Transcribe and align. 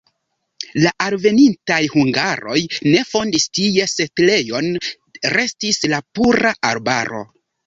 La 0.83 0.93
alvenintaj 1.07 1.77
hungaroj 1.95 2.57
ne 2.93 3.03
fondis 3.11 3.45
tie 3.59 3.87
setlejon, 3.93 4.71
restis 5.37 5.83
la 5.95 6.01
pura 6.21 6.57
arbaro. 6.73 7.23